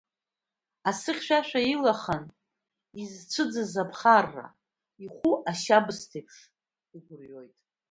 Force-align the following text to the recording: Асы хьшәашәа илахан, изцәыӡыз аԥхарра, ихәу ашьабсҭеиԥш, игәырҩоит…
Асы 0.89 1.11
хьшәашәа 1.15 1.61
илахан, 1.73 2.23
изцәыӡыз 3.01 3.73
аԥхарра, 3.83 4.47
ихәу 5.03 5.35
ашьабсҭеиԥш, 5.49 6.37
игәырҩоит… 6.95 7.53